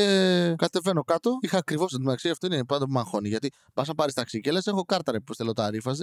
κατεβαίνω 0.57 1.03
κάτω. 1.03 1.37
Είχα 1.41 1.57
ακριβώς 1.57 1.91
την 1.91 2.01
μεταξύ 2.01 2.29
αυτό 2.29 2.45
είναι 2.47 2.65
πάντα 2.65 2.85
που 2.85 2.91
μαχώνει. 2.91 3.27
Γιατί 3.27 3.51
πας 3.73 3.87
να 3.87 3.95
πάρεις 3.95 4.13
ταξί 4.13 4.39
και 4.39 4.51
λες: 4.51 4.67
Έχω 4.67 4.83
κάρτα 4.83 5.11
ρε 5.11 5.19
που 5.19 5.33
στέλνω 5.33 5.53
τα 5.53 5.69
ρήφα. 5.69 5.93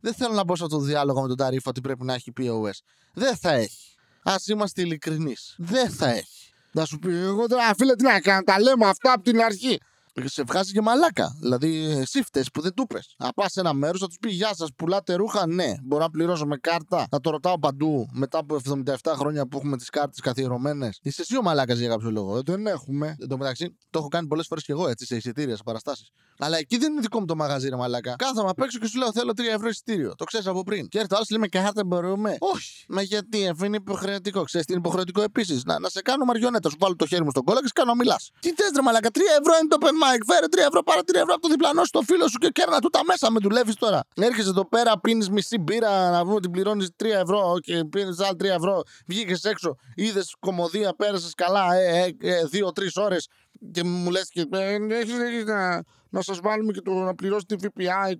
Δεν 0.00 0.14
θέλω 0.14 0.34
να 0.34 0.44
μπω 0.44 0.56
σε 0.56 0.64
αυτό 0.64 0.76
το 0.76 0.82
διάλογο 0.82 1.20
με 1.22 1.28
τον 1.28 1.36
ταρήφα 1.36 1.70
ότι 1.70 1.80
πρέπει 1.80 2.04
να 2.04 2.14
έχει 2.14 2.32
POS. 2.40 2.78
Δεν 3.14 3.36
θα 3.36 3.52
έχει. 3.52 3.96
Α 4.22 4.34
είμαστε 4.46 4.82
ειλικρινείς. 4.82 5.54
Δεν 5.58 5.90
θα 5.90 6.08
έχει. 6.10 6.52
Να 6.72 6.84
σου 6.84 6.98
πει, 6.98 7.12
εγώ 7.14 7.46
τώρα 7.46 7.74
φίλε 7.74 7.94
τι 7.94 8.04
να 8.04 8.20
κάνω, 8.20 8.42
τα 8.42 8.60
λέμε 8.60 8.86
αυτά 8.86 9.12
από 9.12 9.22
την 9.22 9.40
αρχή 9.40 9.78
σε 10.24 10.42
βγάζει 10.42 10.72
και 10.72 10.80
μαλάκα. 10.80 11.36
Δηλαδή, 11.40 12.02
σύφτε 12.06 12.44
που 12.52 12.60
δεν 12.60 12.74
του 12.74 12.86
πε. 12.86 12.98
Να 13.18 13.32
πα 13.32 13.48
σε 13.48 13.60
ένα 13.60 13.72
μέρος, 13.72 14.00
θα 14.00 14.06
τους 14.06 14.16
πει 14.20 14.30
Γεια 14.30 14.54
σας, 14.54 14.68
πουλάτε 14.76 15.14
ρούχα. 15.14 15.46
Ναι, 15.46 15.74
μπορώ 15.82 16.02
να 16.02 16.10
πληρώσω 16.10 16.46
με 16.46 16.56
κάρτα. 16.56 17.06
Να 17.10 17.20
το 17.20 17.30
ρωτάω 17.30 17.58
παντού 17.58 18.08
μετά 18.12 18.38
από 18.38 18.54
77 18.54 18.94
χρόνια 19.16 19.46
που 19.46 19.58
έχουμε 19.58 19.76
τις 19.76 19.90
κάρτες 19.90 20.20
καθιερωμένες. 20.20 20.98
Είσαι 21.02 21.22
εσύ 21.22 21.36
ο 21.36 21.42
μαλάκας 21.42 21.78
για 21.78 21.88
κάποιο 21.88 22.10
λόγο; 22.10 22.36
Ε, 22.36 22.40
δεν 22.44 22.66
έχουμε. 22.66 23.16
Εν 23.20 23.28
τω 23.28 23.36
μεταξύ, 23.36 23.76
το 23.90 23.98
έχω 23.98 24.08
κάνει 24.08 24.26
πολλές 24.26 24.46
φορές 24.46 24.64
και 24.64 24.72
εγώ 24.72 24.88
έτσι 24.88 25.06
σε 25.06 25.16
εισιτήρια, 25.16 25.56
σε 25.56 25.62
παραστάσεις. 25.64 26.10
Αλλά 26.38 26.58
εκεί 26.58 26.76
δεν 26.76 26.92
είναι 26.92 27.00
δικό 27.00 27.20
μου 27.20 27.26
το 27.26 27.36
μαγαζί, 27.36 27.68
ρε 27.68 27.76
μαλάκα. 27.76 28.14
Κάθομαι 28.18 28.48
απ' 28.48 28.60
έξω 28.60 28.78
και 28.78 28.86
σου 28.86 28.98
λέω 28.98 29.12
Θέλω 29.12 29.32
3 29.36 29.40
ευρώ 29.54 29.68
εισιτήριο. 29.68 30.14
Το 30.16 30.24
ξέρεις 30.24 30.46
από 30.46 30.62
πριν. 30.62 30.88
Και 30.88 30.98
έρθει 30.98 31.08
το 31.08 31.16
άλλος 31.16 31.30
λέμε 31.30 31.48
κάρτα 31.48 31.84
μπορούμε. 31.84 32.36
Όχι. 32.38 32.84
Μα 32.88 33.02
γιατί, 33.02 33.48
αφού 33.48 33.64
είναι 33.64 33.76
υποχρεωτικό. 33.76 34.42
Ξέρεις 34.42 34.66
τι 34.66 34.72
είναι 34.72 34.82
υποχρεωτικό 34.84 35.22
επίσης. 35.22 35.64
Να, 35.64 35.78
να 35.78 35.88
σε 35.88 36.02
κάνω 36.02 36.24
μαριονέτα, 36.24 36.68
σου 36.68 36.76
βάλω 36.78 36.96
το 36.96 37.06
χέρι 37.06 37.24
μου 37.24 37.30
στον 37.30 37.44
κόλλα 37.44 37.60
και 37.60 37.70
κάνω 37.74 37.94
μιλά. 37.94 38.16
Τι 38.40 38.52
θες, 38.52 38.70
ρε 38.74 38.82
μαλάκα, 38.82 39.08
3 39.12 39.18
ευρώ 39.40 39.54
είναι 39.60 39.68
το 39.68 39.78
Mike, 40.04 40.24
φέρε 40.26 40.46
3 40.50 40.58
ευρώ, 40.68 40.82
πάρε 40.82 41.00
3 41.00 41.14
ευρώ 41.14 41.34
από 41.34 41.40
το 41.40 41.48
διπλανό 41.48 41.84
στο 41.84 42.00
φίλο 42.02 42.28
σου 42.28 42.38
και 42.38 42.48
κέρνα 42.48 42.78
του 42.78 42.88
τα 42.88 43.00
μέσα 43.04 43.30
με 43.30 43.38
δουλεύεις 43.42 43.74
τώρα. 43.74 44.00
Έρχεσαι 44.16 44.48
εδώ 44.48 44.68
πέρα, 44.68 45.00
πίνεις 45.00 45.30
μισή 45.30 45.58
μπύρα, 45.58 46.10
να 46.10 46.22
πούμε 46.22 46.34
ότι 46.34 46.48
πληρώνεις 46.50 46.90
3 47.02 47.06
ευρώ 47.06 47.56
και 47.60 47.84
πίνεις 47.84 48.18
άλλα 48.20 48.36
3 48.38 48.44
ευρώ. 48.44 48.82
Βγήκες 49.06 49.44
έξω, 49.44 49.76
είδες 49.94 50.34
κομμωδία, 50.40 50.94
πέρασες 50.94 51.34
καλά, 51.34 51.74
ε, 51.74 52.14
ε, 52.20 52.30
ε, 52.30 52.44
2-3 52.52 52.96
ώρες 52.96 53.28
και 53.72 53.84
μου 53.84 54.10
λες 54.10 54.28
και 54.28 54.46
ε, 54.50 54.76
έχεις 54.88 55.44
να, 55.44 55.82
να 56.08 56.22
σας 56.22 56.40
βάλουμε 56.42 56.72
και 56.72 56.80
το 56.80 56.92
να 56.92 57.14
πληρώσεις 57.14 57.44
τη 57.46 57.56
ΦΠΑ 57.56 58.16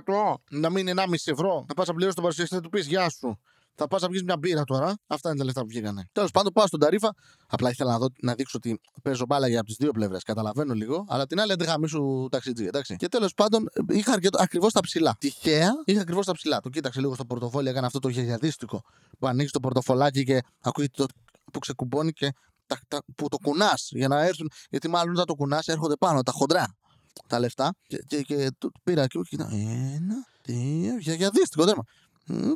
24%. 0.00 0.34
Να 0.50 0.70
μείνει 0.70 0.92
1,5 0.96 1.02
ευρώ. 1.24 1.64
Να 1.68 1.74
πας 1.74 1.86
να 1.86 1.92
πληρώσεις 1.94 2.14
τον 2.14 2.22
παρουσιαστή, 2.22 2.54
θα 2.54 2.60
του 2.60 2.68
πεις 2.68 2.86
Γεια 2.86 3.10
σου 3.10 3.38
θα 3.76 3.86
πας 3.86 4.02
να 4.02 4.08
βγεις 4.08 4.22
μια 4.22 4.36
μπύρα 4.36 4.64
τώρα. 4.64 4.94
Αυτά 5.06 5.28
είναι 5.28 5.38
τα 5.38 5.44
λεφτά 5.44 5.60
που 5.60 5.66
βγήκανε. 5.66 6.08
Τέλος 6.12 6.30
πάντων, 6.30 6.52
πάω 6.52 6.66
στον 6.66 6.80
Ταρίφα. 6.80 7.14
Απλά 7.46 7.70
ήθελα 7.70 7.90
να, 7.90 7.98
δω, 7.98 8.06
να 8.22 8.34
δείξω 8.34 8.56
ότι 8.56 8.80
παίζω 9.02 9.24
μπάλα 9.26 9.48
για 9.48 9.58
από 9.58 9.66
τις 9.68 9.76
δύο 9.76 9.90
πλευρές. 9.90 10.22
Καταλαβαίνω 10.22 10.74
λίγο. 10.74 11.04
Αλλά 11.08 11.26
την 11.26 11.40
άλλη 11.40 11.52
αντέχα 11.52 11.78
σου 11.86 12.28
ταξιτζή. 12.30 12.64
Εντάξει. 12.64 12.96
Και 12.96 13.08
τέλος 13.08 13.34
πάντων, 13.34 13.68
είχα 13.88 14.18
ακριβώς 14.32 14.72
τα 14.72 14.80
ψηλά. 14.80 15.16
Τυχαία 15.18 15.70
είχα 15.84 16.00
ακριβώς 16.00 16.26
τα 16.26 16.32
ψηλά. 16.32 16.60
Το 16.60 16.68
κοίταξε 16.68 17.00
λίγο 17.00 17.14
στο 17.14 17.24
πορτοφόλι, 17.24 17.68
έκανε 17.68 17.86
αυτό 17.86 17.98
το 17.98 18.08
γεγιαδίστικο 18.08 18.82
που 19.18 19.26
ανοίξει 19.26 19.52
το 19.52 19.60
πορτοφολάκι 19.60 20.24
και 20.24 20.40
ακούγεται 20.60 20.92
το 20.96 21.06
που 21.52 21.58
ξεκουμπώνει 21.58 22.12
και 22.12 22.32
τα, 22.66 22.78
τα, 22.88 23.02
που 23.16 23.28
το 23.28 23.38
κουνάς 23.38 23.88
για 23.90 24.08
να 24.08 24.24
έρθουν. 24.24 24.50
Γιατί 24.70 24.88
μάλλον 24.88 25.12
όταν 25.12 25.26
το 25.26 25.34
κουνάς 25.34 25.66
έρχονται 25.66 25.96
πάνω 25.96 26.22
τα 26.22 26.32
χοντρά 26.32 26.76
τα 27.26 27.38
λεφτά. 27.38 27.74
Και, 27.86 27.96
και, 28.06 28.22
και 28.22 28.50
το 28.58 28.70
πήρα 28.82 29.06
και 29.06 29.18
κοίτα. 29.28 29.48
Ένα, 29.52 30.14
δύο, 30.44 30.98
γεγιαδίστικο 30.98 31.64
δέμα 31.64 31.82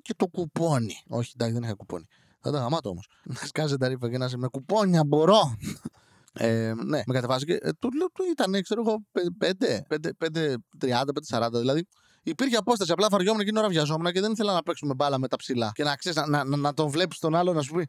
και 0.03 0.15
το 0.17 0.27
κουπόνι. 0.27 0.95
Όχι, 1.09 1.33
εντάξει, 1.35 1.55
δεν 1.55 1.63
είχα 1.63 1.75
κουπόνι. 1.75 2.05
Θα 2.41 2.51
τα 2.53 2.59
γαμάτω 2.59 2.89
όμως. 2.89 3.09
Να 3.23 3.35
σκάζει 3.35 3.77
τα 3.77 3.89
ρήφα 3.89 4.11
και 4.11 4.19
να 4.19 4.29
σε 4.29 4.37
με 4.37 4.49
κουπόνια 4.49 5.05
μπορώ. 5.05 5.57
Ε, 6.33 6.73
ναι, 6.85 7.03
με 7.07 7.15
κατεβάζει 7.15 7.45
και 7.45 7.59
ε, 7.63 7.73
του, 7.73 7.89
του 7.89 8.25
ήταν, 8.31 8.63
ξέρω 8.63 8.83
εγώ, 8.87 9.03
5, 9.41 10.27
30, 11.31 11.47
40. 11.47 11.49
Δηλαδή 11.53 11.87
υπήρχε 12.23 12.57
απόσταση. 12.57 12.93
Απλά 12.93 13.09
φαριόμουν 13.11 13.41
εκείνη 13.41 13.57
την 13.57 13.65
ώρα 13.65 13.73
βιαζόμουν 13.73 14.13
και 14.13 14.21
δεν 14.21 14.33
ήθελα 14.33 14.53
να 14.53 14.63
παίξουμε 14.63 14.95
μπάλα 14.95 15.19
με 15.19 15.29
τα 15.29 15.37
ψηλά. 15.37 15.71
Και 15.75 15.85
να 15.85 15.97
ξέρεις, 15.97 16.19
να, 16.27 16.45
να, 16.45 16.57
να, 16.57 16.75
τον 16.75 16.89
βλέπεις 16.89 17.19
τον 17.19 17.35
άλλο 17.35 17.53
να 17.53 17.63
σου 17.63 17.75
πει 17.75 17.89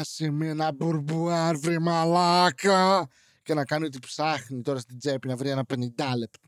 Άσε 0.00 0.30
με 0.30 0.46
ένα 0.48 0.72
μπουρμπουάρ, 0.72 1.56
βρε 1.56 1.78
μαλάκα. 1.78 3.08
Και 3.42 3.54
να 3.54 3.64
κάνει 3.64 3.84
ότι 3.84 3.98
ψάχνει 3.98 4.62
τώρα 4.62 4.78
στην 4.78 4.98
τσέπη 4.98 5.28
να 5.28 5.36
βρει 5.36 5.48
ένα 5.48 5.64
50 5.68 5.74
λεπτό. 6.18 6.38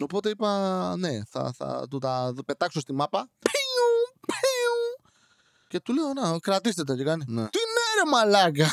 Οπότε 0.00 0.28
είπα, 0.28 0.94
ναι, 0.96 1.24
θα, 1.24 1.52
θα 1.56 1.86
του 1.90 1.98
τα 1.98 2.32
πετάξω 2.46 2.80
στη 2.80 2.92
μάπα. 2.92 3.30
Και 5.68 5.80
του 5.80 5.94
λέω, 5.94 6.12
να, 6.12 6.38
κρατήστε 6.38 6.84
τα 6.84 6.96
και 6.96 7.04
κάνει. 7.04 7.24
Ναι. 7.26 7.48
Τι 7.48 7.58
ναι, 7.58 8.02
ρε 8.02 8.10
μαλάκα. 8.10 8.70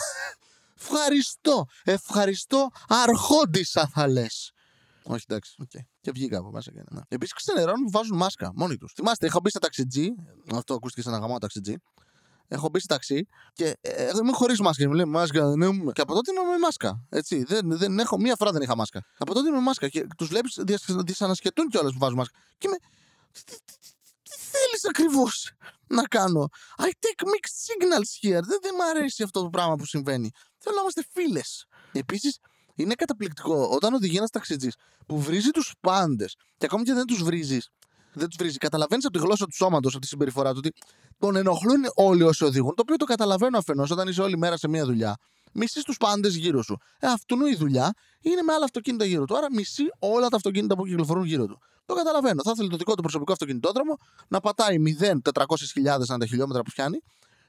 Ευχαριστώ. 0.80 1.66
Ευχαριστώ 1.84 2.70
αρχόντισα 2.88 3.88
θα 3.88 4.08
λες. 4.08 4.52
Όχι, 5.04 5.26
εντάξει. 5.28 5.56
Okay. 5.64 5.80
Και 6.02 6.12
βγήκα 6.12 6.38
από 6.38 6.52
μέσα. 6.52 6.72
Ναι. 6.92 7.02
Επίσης 7.08 7.34
ξενερώνουν 7.34 7.84
που 7.84 7.92
βάζουν 7.92 8.18
μάσκα 8.18 8.52
μόνοι 8.56 8.78
τους. 8.78 8.94
Θυμάστε, 8.96 9.26
είχα 9.26 9.40
μπει 9.40 9.50
σε 9.50 9.60
ταξιτζή. 9.60 10.10
Αυτό 10.56 10.74
ακούστηκε 10.74 11.02
σε 11.02 11.10
ένα 11.10 11.18
γαμό 11.18 11.38
ταξιτζή. 11.38 11.76
Έχω 12.48 12.70
μπει 12.70 12.80
σε 12.80 12.88
ταξί 12.88 13.28
και 13.54 13.78
ε, 13.82 14.10
είμαι 14.22 14.32
χωρίς 14.32 14.60
μάσκα. 14.60 14.88
Μου 14.88 14.94
λέει 14.94 15.06
μάσκα, 15.06 15.50
δεν 15.50 15.62
έχουμε. 15.62 15.92
Και 15.92 16.02
από 16.02 16.14
τότε 16.14 16.32
είμαι 16.32 16.52
με 16.52 16.58
μάσκα. 16.58 17.06
Έτσι. 17.10 17.44
Δεν, 17.44 17.78
δεν 17.78 18.00
έχω, 18.00 18.18
μία 18.18 18.36
φορά 18.36 18.52
δεν 18.52 18.62
είχα 18.62 18.76
μάσκα. 18.76 19.06
Από 19.18 19.34
τότε 19.34 19.48
είμαι 19.48 19.58
με 19.58 19.64
μάσκα. 19.64 19.88
Και 19.88 20.08
τους 20.18 20.28
βλέπεις 20.28 20.60
δυσανασχετούν 21.06 21.70
κιόλας 21.70 21.94
που 21.94 22.00
βάζουν 22.00 22.18
μάσκα. 22.18 22.38
Και 22.58 22.68
είμαι. 22.68 22.78
Τι 24.30 24.36
θέλεις 24.38 24.86
ακριβώς 24.90 25.52
να 25.88 26.04
κάνω; 26.04 26.48
I 26.78 26.84
take 26.84 27.26
mixed 27.26 27.58
signals 27.66 28.12
here. 28.22 28.42
Δεν, 28.44 28.60
δεν 28.62 28.74
μου 28.78 28.84
αρέσει 28.90 29.24
αυτό 29.24 29.42
το 29.42 29.50
πράγμα 29.50 29.76
που 29.76 29.86
συμβαίνει. 29.86 30.30
Θέλω 30.58 30.76
να 30.76 30.82
είμαστε 30.82 31.06
φίλες. 31.14 31.66
Επίσης, 31.92 32.40
Είναι 32.76 32.94
καταπληκτικό 32.94 33.70
όταν 33.72 33.94
οδηγεί 33.94 34.18
ένας 34.18 34.30
ταξιτζής 34.30 34.76
που 35.08 35.20
βρίζει 35.22 35.50
τους 35.50 35.74
πάντες 35.80 36.36
και 36.58 36.66
ακόμη 36.66 36.84
και 36.84 36.94
δεν 36.94 37.06
τους 37.06 37.24
βρίζεις. 37.24 37.70
Δεν 38.14 38.28
τους 38.28 38.38
βρίζει. 38.38 38.58
Καταλαβαίνεις 38.58 39.06
από 39.06 39.18
τη 39.18 39.24
γλώσσα 39.24 39.46
του 39.46 39.56
σώματος, 39.56 39.92
από 39.92 40.02
τη 40.02 40.08
συμπεριφορά 40.08 40.52
του, 40.52 40.58
ότι 40.58 40.72
τον 41.18 41.36
ενοχλούν 41.36 41.84
όλοι 41.96 42.24
όσοι 42.24 42.44
οδηγούν. 42.44 42.76
Το 42.76 42.82
οποίο 42.82 42.96
το 42.96 43.06
καταλαβαίνω 43.06 43.58
αφενός 43.58 43.92
όταν 43.92 44.08
είσαι 44.08 44.22
όλη 44.22 44.38
μέρα 44.38 44.58
σε 44.58 44.68
μία 44.68 44.86
δουλειά. 44.86 45.18
Μισείς 45.56 45.84
τους 45.84 45.98
πάντες 45.98 46.36
γύρω 46.36 46.62
σου. 46.62 46.78
Ε, 47.00 47.08
αυτού 47.08 47.46
η 47.46 47.56
δουλειά 47.56 47.94
είναι 48.22 48.42
με 48.42 48.54
άλλα 48.54 48.64
αυτοκίνητα 48.64 49.06
γύρω 49.06 49.26
του. 49.26 49.38
Άρα 49.38 49.48
μισεί 49.52 49.84
όλα 50.00 50.28
τα 50.28 50.36
αυτοκίνητα 50.36 50.76
που 50.76 50.86
κυκλοφορούν 50.86 51.26
γύρω 51.26 51.46
του. 51.46 51.60
Το 51.86 51.94
καταλαβαίνω. 51.94 52.42
Θα 52.44 52.52
ήθελε 52.54 52.70
το 52.70 52.78
δικό 52.78 52.96
του 52.96 53.02
προσωπικό 53.02 53.32
αυτοκινητόδρομο 53.32 53.98
να 54.28 54.40
πατάει 54.40 54.76
0-400.000 55.00 55.88
αν 56.10 56.20
τα 56.20 56.26
χιλιόμετρα 56.26 56.62
που 56.62 56.72
πιάνει 56.74 57.02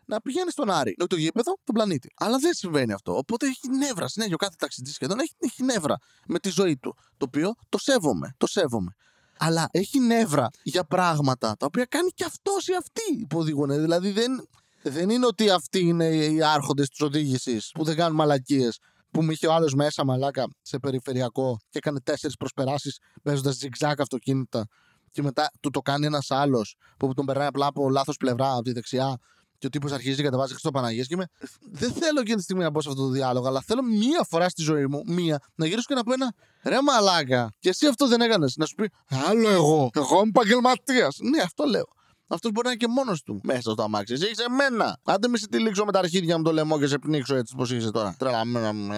να 0.07 0.21
πηγαίνει 0.21 0.51
στον 0.51 0.71
Άρη, 0.71 0.95
όχι 0.99 1.09
το 1.09 1.17
γήπεδο, 1.17 1.59
τον 1.65 1.75
πλανήτη. 1.75 2.11
Αλλά 2.17 2.39
δεν 2.39 2.55
συμβαίνει 2.55 2.93
αυτό. 2.93 3.17
Οπότε 3.17 3.47
έχει 3.47 3.69
νεύρα 3.69 4.09
συνέχεια. 4.09 4.37
κάθε 4.37 4.55
ταξιτζής 4.59 4.95
σχεδόν 4.95 5.19
έχει, 5.19 5.33
έχει 5.39 5.63
νεύρα 5.63 5.97
με 6.27 6.39
τη 6.39 6.49
ζωή 6.49 6.77
του. 6.77 6.97
Το 7.17 7.25
οποίο 7.27 7.55
το 7.69 7.79
σέβομαι. 7.79 8.35
Το 8.37 8.47
σέβομαι. 8.47 8.95
Αλλά 9.39 9.69
έχει 9.71 9.99
νεύρα 9.99 10.49
για 10.63 10.85
πράγματα 10.85 11.57
τα 11.59 11.67
οποία 11.67 11.85
κάνει 11.85 12.11
και 12.11 12.25
αυτός 12.25 12.67
ή 12.67 12.75
αυτή 12.75 13.27
που 13.29 13.39
οδηγούν. 13.39 13.69
Δηλαδή 13.69 14.11
δεν, 14.11 14.49
δεν 14.91 15.11
είναι 15.11 15.27
ότι 15.27 15.51
αυτοί 15.51 15.81
είναι 15.81 16.07
οι 16.07 16.43
άρχοντες 16.43 16.89
της 16.89 17.01
οδήγησης 17.01 17.71
που 17.75 17.85
δεν 17.85 17.97
κάνουν 17.97 18.17
μαλακίες. 18.17 18.79
Που 19.11 19.23
μου 19.23 19.31
είχε 19.31 19.47
ο 19.47 19.53
άλλος 19.53 19.75
μέσα 19.75 20.05
μαλάκα 20.05 20.45
σε 20.63 20.79
περιφερειακό 20.79 21.57
και 21.69 21.79
έκανε 21.79 22.01
τέσσερις 22.01 22.37
προσπεράσεις 22.37 22.99
παίζοντας 23.23 23.57
ζυγζάκ 23.57 24.01
αυτοκίνητα. 24.01 24.67
Και 25.11 25.23
μετά 25.23 25.51
του 25.61 25.71
το 25.71 25.81
κάνει 25.81 26.07
ένας 26.07 26.31
άλλος 26.31 26.77
που 26.99 27.15
τον 27.15 27.25
περνάει 27.25 27.47
απλά 27.47 27.67
από 27.67 27.91
λάθος 27.91 28.17
πλευρά, 28.17 28.53
από 28.53 28.63
τη 28.63 28.73
δεξιά 28.73 29.19
και 29.59 29.67
ο 29.67 29.69
τύπος 29.69 29.93
αρχίζει 29.93 30.17
και 30.17 30.23
κατεβάζει 30.23 30.51
Χριστό 30.51 30.71
Παναγίες 30.71 31.07
και 31.07 31.15
είμαι. 31.15 31.27
Δεν 31.73 31.93
θέλω 31.93 32.21
εκείνη 32.21 32.37
τη 32.37 32.43
στιγμή 32.43 32.63
να 32.63 32.71
μπω 32.71 32.81
σε 32.81 32.89
αυτό 32.89 33.03
το 33.03 33.09
διάλογο, 33.09 33.47
αλλά 33.47 33.63
θέλω 33.67 33.83
μία 33.83 34.27
φορά 34.29 34.49
στη 34.49 34.63
ζωή 34.63 34.87
μου, 34.87 35.03
μία, 35.07 35.39
να 35.55 35.67
γυρίσω 35.67 35.85
και 35.87 35.95
να 35.95 36.03
πω 36.03 36.13
ένα 36.13 36.35
ρε 36.63 36.83
μαλάκα. 36.83 37.53
Και 37.59 37.69
εσύ 37.69 37.87
αυτό 37.87 38.09
δεν 38.09 38.21
έκανες. 38.21 38.55
Να 38.57 38.67
σου 38.67 38.75
πει 38.75 38.91
Άλλο 39.29 39.49
εγώ. 39.49 39.91
Εγώ 39.95 40.19
είμαι 40.19 40.29
επαγγελματίας. 40.29 41.17
Ναι, 41.21 41.43
αυτό 41.43 41.65
λέω. 41.65 41.96
Αυτός 42.29 42.51
μπορεί 42.51 42.67
να 42.67 42.73
είναι 42.73 42.85
και 42.85 42.89
μόνος 42.89 43.23
του 43.23 43.41
μέσα 43.43 43.71
στο 43.71 43.83
αμάξι. 43.83 44.13
Εσύ 44.13 44.31
είσαι 44.31 44.45
εμένα. 44.49 44.99
Άντε 45.05 45.29
με 45.29 45.37
σε 45.37 45.49
τυλίξω 45.49 45.85
με 45.85 45.93
τα 45.93 45.99
αρχίδια 45.99 46.37
μου 46.37 46.43
το 46.43 46.53
λαιμό 46.53 46.79
και 46.79 46.87
σε 46.87 46.99
πνίξω 46.99 47.35
έτσι 47.35 47.55
πώ 47.57 47.63
είσαι 47.63 47.91
τώρα. 47.91 48.15
Τρελαμένα 48.19 48.73
μου. 48.73 48.93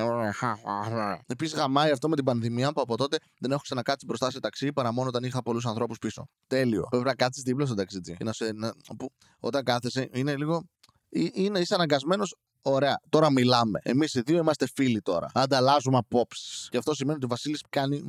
Επίσης 1.27 1.57
γαμάει 1.57 1.91
αυτό 1.91 2.09
με 2.09 2.15
την 2.17 2.25
πανδημία 2.25 2.73
που 2.73 2.81
από 2.81 2.97
τότε 2.97 3.17
δεν 3.41 3.51
έχω 3.51 3.61
ξανακάτσει 3.61 4.07
μπροστά 4.07 4.31
σε 4.31 4.41
ταξί 4.41 4.73
παρά 4.73 4.93
μόνο 4.93 5.09
όταν 5.09 5.23
είχα 5.23 5.43
πολλούς 5.43 5.67
ανθρώπους 5.67 5.99
πίσω. 5.99 6.29
Τέλειο. 6.47 6.87
Πρέπει 6.91 7.05
να 7.05 7.15
κάτσεις 7.15 7.43
δίπλα 7.43 7.67
στο 7.67 7.75
ταξί. 7.75 8.01
να 8.25 8.33
σε, 8.33 8.53
να, 8.53 8.73
που, 8.99 9.11
όταν 9.41 9.65
κάθεσαι 9.65 10.09
είναι 10.13 10.37
λίγο. 10.37 10.69
Είναι, 11.11 11.59
είσαι 11.59 11.75
αναγκασμένος 11.75 12.37
Ωραία, 12.63 13.01
τώρα 13.09 13.31
μιλάμε. 13.31 13.81
Εμείς 13.83 14.15
οι 14.15 14.21
δύο 14.21 14.39
είμαστε 14.39 14.69
φίλοι 14.75 15.01
τώρα. 15.01 15.31
Ανταλλάζουμε 15.35 15.97
απόψεις. 15.97 16.69
Και 16.71 16.77
αυτό 16.77 16.95
σημαίνει 16.95 17.17
ότι 17.17 17.25
ο 17.25 17.29
Βασίλης 17.29 17.63
κάνει. 17.69 18.03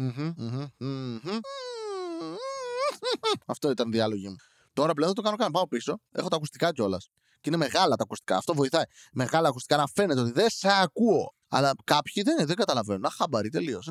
Αυτό 3.45 3.69
ήταν 3.69 3.91
διάλογοι 3.91 4.27
μου. 4.27 4.35
Τώρα 4.79 4.93
πλέον 4.93 5.13
δεν 5.13 5.23
το 5.23 5.29
κάνω 5.29 5.35
καν. 5.35 5.51
Πάω 5.51 5.67
πίσω. 5.67 5.99
Έχω 6.11 6.27
τα 6.27 6.35
ακουστικά 6.35 6.71
κιόλας. 6.71 7.09
Και 7.41 7.49
είναι 7.49 7.57
μεγάλα 7.57 7.95
τα 7.95 8.03
ακουστικά. 8.03 8.37
Αυτό 8.37 8.53
βοηθάει. 8.53 8.83
Μεγάλα 9.13 9.47
ακουστικά 9.47 9.77
να 9.77 9.87
φαίνεται 9.95 10.19
ότι 10.19 10.31
δεν 10.31 10.49
σε 10.49 10.67
ακούω. 10.81 11.33
Αλλά 11.47 11.71
κάποιοι 11.83 12.23
δεν, 12.23 12.45
δεν 12.45 12.55
καταλαβαίνουν. 12.55 13.01
Να 13.01 13.09
χαμπαρί 13.09 13.49
τελείως. 13.49 13.89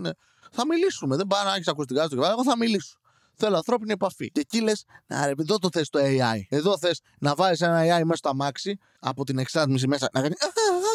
Θα 0.53 0.67
μιλήσουμε. 0.67 1.17
Δεν 1.17 1.27
πάει 1.27 1.45
να 1.45 1.55
έχεις 1.55 1.69
ακουστικά 1.69 2.05
στο 2.05 2.15
κεφάλι. 2.15 2.33
Εγώ 2.33 2.45
θα 2.45 2.57
μιλήσω. 2.57 2.99
Θέλω 3.35 3.57
ανθρώπινη 3.57 3.93
επαφή. 3.93 4.31
Και 4.31 4.41
εκεί 4.41 4.61
λες, 4.61 4.85
να 5.07 5.27
ρε, 5.27 5.33
εδώ 5.39 5.59
το 5.59 5.69
θες 5.73 5.89
το 5.89 5.99
AI. 6.03 6.41
Εδώ 6.49 6.79
θες 6.79 7.01
να 7.19 7.35
βάλει 7.35 7.57
ένα 7.61 7.81
AI 7.81 8.03
μέσα 8.03 8.17
στο 8.17 8.29
αμάξι 8.29 8.79
από 9.01 9.25
την 9.25 9.39
εξάτμιση 9.39 9.87
μέσα. 9.87 10.09
Να 10.13 10.21
κάνει 10.21 10.35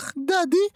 Αχ, 0.01 0.11
daddy, 0.15 0.75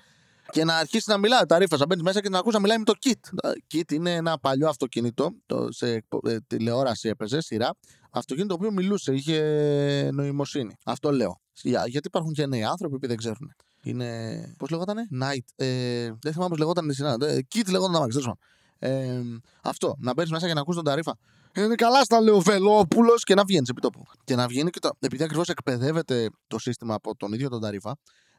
και 0.52 0.64
να 0.64 0.78
αρχίσει 0.78 1.10
να 1.10 1.18
μιλάει 1.18 1.46
τα 1.46 1.58
ρήφα. 1.58 1.78
Να 1.78 1.86
μπαίνει 1.86 2.02
μέσα 2.02 2.22
και 2.22 2.30
να 2.30 2.38
ακούσει 2.40 2.56
να 2.56 2.62
μιλάει 2.62 2.78
με 2.78 2.84
το 2.84 2.94
kit. 3.06 3.50
Kit 3.74 3.92
είναι 3.92 4.14
ένα 4.14 4.40
παλιό 4.40 4.70
αυτοκίνητο. 4.70 5.32
Το, 5.46 5.72
σε 5.72 6.06
ε, 6.24 6.38
τηλεόραση 6.48 7.10
έπαιζε 7.10 7.42
σειρά. 7.42 7.76
Αυτοκίνητο 8.18 8.58
το 8.58 8.60
οποίο 8.64 8.72
μιλούσε, 8.72 9.14
είχε 9.14 10.10
νοημοσύνη. 10.14 10.76
Αυτό 10.86 11.12
λέω. 11.12 11.42
γιατί 11.64 12.08
υπάρχουν 12.08 12.34
και 12.34 12.46
νέοι 12.46 12.64
άνθρωποι 12.64 13.00
που 13.00 13.08
δεν 13.08 13.18
ξέρουν. 13.18 13.54
Είναι. 13.84 14.56
Πώς 14.58 14.70
λεγότανε; 14.70 15.08
Night. 15.22 15.46
Ε, 15.56 16.12
δεν 16.22 16.32
θυμάμαι 16.32 16.50
πώς 16.50 16.58
λεγόταν 16.58 16.90
η 16.90 16.94
σειρά. 16.94 17.16
Ε, 17.22 17.40
kit 17.56 17.70
λεγόταν 17.70 17.92
να 17.92 18.00
μάξει. 18.00 18.32
Ε, 18.80 19.22
αυτό. 19.64 19.96
Να 20.00 20.14
μπαίνεις 20.14 20.32
μέσα 20.32 20.48
και 20.48 20.54
να 20.54 20.60
ακούσει 20.60 20.78
τον 20.78 20.86
ταρήφα. 20.86 21.18
Είναι 21.54 21.76
καλά 21.76 22.04
στα 22.04 22.22
λέει 22.22 22.36
ο 22.36 22.40
Βελόπουλος 22.40 23.24
και 23.24 23.34
να 23.34 23.44
βγαίνεις 23.44 23.70
επί 23.70 23.82
τόπου. 23.82 24.04
Και 24.24 24.36
να 24.36 24.48
βγαίνει 24.48 24.70
και 24.70 24.80
το. 24.80 24.90
Επειδή 25.00 25.24
ακριβώς 25.24 25.50
εκπαιδεύεται 25.50 26.30
το 26.48 26.60
σύστημα 26.60 26.94
από 26.94 27.16
τον 27.16 27.34
ίδιο 27.34 27.50
τον 27.50 27.62
ταρήφα, 27.62 27.96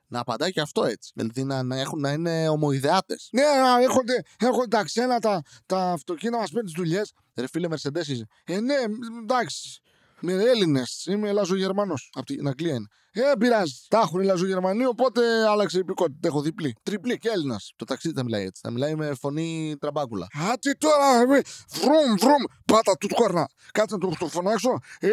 να 0.09 0.21
απαντάει 0.21 0.53
και 0.53 0.61
αυτό 0.61 0.85
έτσι. 0.85 1.12
Δηλαδή 1.15 1.45
να, 1.45 1.62
να, 1.62 1.81
έχουν, 1.81 2.00
να 2.00 2.12
είναι 2.12 2.49
ομοειδεάτες. 2.49 3.29
Ναι, 3.33 3.43
να 3.43 3.83
έχονται, 3.83 4.23
έχονται 4.38 4.77
τα 4.77 4.85
ξένα 4.85 5.19
τα, 5.19 5.43
τα 5.67 5.91
αυτοκίνητα 5.91 6.38
μας 6.38 6.50
παίρνουν 6.50 6.73
τις 6.73 6.83
δουλειές. 6.83 7.12
Ρε 7.37 7.47
φίλε, 7.47 7.69
Μερσεντέ 7.69 8.00
είσαι. 8.00 8.27
Ε, 8.45 8.61
ναι, 8.61 8.75
εντάξει. 9.23 9.83
Με 10.21 10.33
Έλληνες. 10.33 11.07
Είμαι 11.09 11.29
Ελλάζο-Γερμανό. 11.29 11.95
Από 12.12 12.27
την 12.27 12.49
Αγγλία 12.49 12.75
είναι. 12.75 12.87
Ε, 13.12 13.33
πειράζει. 13.38 13.75
Τα 13.88 13.99
έχουν 13.99 14.21
Ελλάζο-Γερμανοί, 14.21 14.85
οπότε 14.85 15.49
άλλαξε 15.49 15.77
η 15.77 15.81
υπηκότητα. 15.81 16.29
Έχω 16.29 16.41
διπλή. 16.41 16.77
Τριπλή 16.83 17.19
και 17.19 17.29
Έλληνας. 17.29 17.73
Το 17.77 17.85
ταξίδι 17.85 18.15
θα 18.15 18.25
μιλάει 18.25 18.45
έτσι. 18.45 18.61
Θα 18.65 18.71
μιλάει 18.71 18.95
με 18.95 19.15
φωνή 19.21 19.77
τραμπάκουλα. 19.81 20.27
τι 20.61 20.77
τώρα, 20.77 21.27
βρουμ, 21.71 22.15
βρουμ. 22.19 22.43
Πάτα 22.65 22.97
του 22.97 23.09
κόρνα. 23.09 23.49
Κάτσε 23.73 23.97
να 23.97 24.17
το 24.17 24.29
φωνάξω. 24.29 24.79
Ε, 24.99 25.09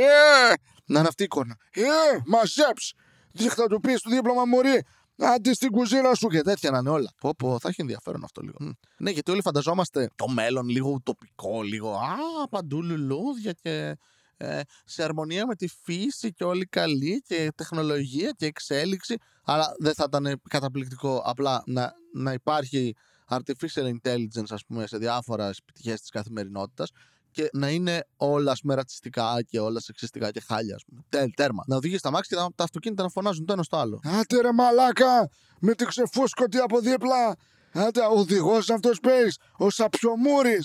να 0.85 0.99
είναι 0.99 1.07
αυτή 1.07 1.23
η 1.23 1.27
κόρνα. 1.27 1.57
Ε, 1.71 1.81
μαζέψει 2.25 2.95
δίχτα 3.35 3.67
του 3.67 3.79
πεις 3.79 4.01
του 4.01 4.09
δίπλωμα 4.09 4.45
μωρή. 4.45 4.83
Άντε 5.17 5.53
στην 5.53 5.71
κουζίνα 5.71 6.13
σου 6.13 6.27
και 6.27 6.41
τέτοια 6.41 6.71
να 6.71 6.77
είναι 6.77 6.89
όλα. 6.89 7.13
Πω, 7.19 7.35
πω, 7.37 7.59
θα 7.59 7.69
έχει 7.69 7.81
ενδιαφέρον 7.81 8.23
αυτό 8.23 8.41
λίγο. 8.41 8.57
Mm. 8.61 8.71
Ναι, 8.97 9.11
γιατί 9.11 9.31
όλοι 9.31 9.41
φανταζόμαστε 9.41 10.09
το 10.15 10.27
μέλλον 10.27 10.67
λίγο 10.69 10.89
ουτοπικό, 10.89 11.63
λίγο 11.63 11.91
Α, 11.91 12.47
παντού 12.49 12.83
λουλούδια 12.83 13.51
και 13.51 13.97
ε, 14.37 14.61
σε 14.85 15.03
αρμονία 15.03 15.45
με 15.45 15.55
τη 15.55 15.67
φύση 15.67 16.33
και 16.33 16.43
όλοι 16.43 16.65
καλή 16.65 17.21
και 17.27 17.51
τεχνολογία 17.55 18.31
και 18.31 18.45
εξέλιξη. 18.45 19.15
Αλλά 19.43 19.75
δεν 19.79 19.93
θα 19.93 20.03
ήταν 20.07 20.41
καταπληκτικό 20.49 21.21
απλά 21.25 21.63
να, 21.65 21.93
να 22.13 22.33
υπάρχει 22.33 22.95
artificial 23.29 23.91
intelligence, 24.01 24.49
ας 24.49 24.65
πούμε, 24.65 24.87
σε 24.87 24.97
διάφορα 24.97 25.51
πτυχές 25.65 25.99
της 25.99 26.09
καθημερινότητας 26.09 26.89
και 27.35 27.49
να 27.53 27.69
είναι 27.69 28.07
όλα 28.17 28.57
πούμε, 28.61 28.75
ρατσιστικά 28.75 29.43
και 29.47 29.59
όλα 29.59 29.79
σεξιστικά 29.79 30.31
και 30.31 30.39
χάλια, 30.39 30.75
ας 30.75 30.83
πούμε. 30.85 31.01
Τέλ, 31.09 31.33
τέρμα. 31.35 31.63
Να 31.67 31.75
οδηγείς 31.75 32.01
τα 32.01 32.11
μάξι 32.11 32.29
και 32.29 32.35
τα, 32.35 32.49
τα 32.55 32.63
αυτοκίνητα 32.63 33.03
να 33.03 33.09
φωνάζουν 33.09 33.45
το 33.45 33.53
ένα 33.53 33.63
στο 33.63 33.77
άλλο. 33.77 33.99
Άτε 34.03 34.41
ρε 34.41 34.53
μαλάκα, 34.53 35.29
με 35.59 35.73
την 35.73 35.87
ξεφούσκωτη 35.87 36.57
από 36.57 36.79
δίπλα. 36.79 37.35
Άντε, 37.73 38.01
οδηγός 38.11 38.69
αυτός 38.69 38.99
παίρνει, 38.99 39.31
ο 39.57 39.69
σαπιομούρη. 39.69 40.59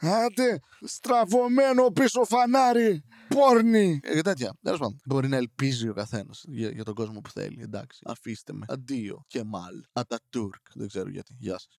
Άντε, 0.00 0.60
στραβωμένο 0.80 1.90
πίσω 1.90 2.24
φανάρι. 2.24 3.04
Πόρνη. 3.28 4.00
Ε, 4.02 4.20
τέτοια. 4.20 4.54
Τέλος 4.62 4.78
πάντων. 4.78 5.00
Μπορεί 5.06 5.28
να 5.28 5.36
ελπίζει 5.36 5.88
ο 5.88 5.92
καθένας 5.92 6.44
για, 6.48 6.70
για 6.70 6.84
τον 6.84 6.94
κόσμο 6.94 7.20
που 7.20 7.30
θέλει. 7.30 7.62
Εντάξει. 7.62 8.00
Αφήστε 8.04 8.52
με. 8.52 8.66
Αντίο. 8.68 9.24
Και 9.26 9.44
μάλ. 9.44 9.82
Ατατούρκ. 9.92 10.62
Δεν 10.74 10.88
ξέρω 10.88 11.08
γιατί. 11.08 11.36
Γεια 11.38 11.58
σας. 11.58 11.78